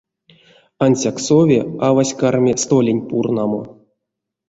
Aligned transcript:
Ансяк 0.85 1.17
сови, 1.25 1.59
авась 1.87 2.13
карми 2.19 2.53
столень 2.63 3.03
пурнамо. 3.09 3.61